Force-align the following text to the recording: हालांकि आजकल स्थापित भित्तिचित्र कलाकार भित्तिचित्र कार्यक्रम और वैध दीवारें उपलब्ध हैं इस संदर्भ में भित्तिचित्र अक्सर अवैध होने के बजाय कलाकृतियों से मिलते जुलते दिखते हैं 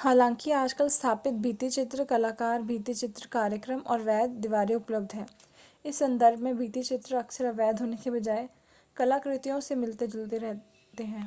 हालांकि 0.00 0.50
आजकल 0.52 0.88
स्थापित 0.88 1.32
भित्तिचित्र 1.42 2.04
कलाकार 2.04 2.62
भित्तिचित्र 2.62 3.28
कार्यक्रम 3.32 3.80
और 3.86 4.00
वैध 4.00 4.36
दीवारें 4.40 4.74
उपलब्ध 4.74 5.14
हैं 5.14 5.26
इस 5.84 5.98
संदर्भ 5.98 6.40
में 6.40 6.56
भित्तिचित्र 6.58 7.16
अक्सर 7.16 7.44
अवैध 7.44 7.80
होने 7.80 7.96
के 7.96 8.10
बजाय 8.10 8.48
कलाकृतियों 8.96 9.60
से 9.60 9.74
मिलते 9.74 10.06
जुलते 10.06 10.38
दिखते 10.38 11.04
हैं 11.04 11.26